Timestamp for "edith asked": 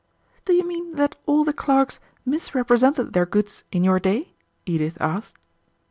4.65-5.37